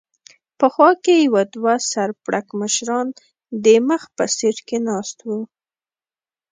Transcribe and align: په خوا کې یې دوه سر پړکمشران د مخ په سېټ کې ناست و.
په 0.59 0.67
خوا 0.73 0.89
کې 1.03 1.15
یې 1.21 1.41
دوه 1.55 1.75
سر 1.91 2.09
پړکمشران 2.23 3.07
د 3.63 3.65
مخ 3.87 4.01
په 4.15 4.25
سېټ 4.37 4.57
کې 4.67 4.77
ناست 4.87 5.17
و. 5.27 5.29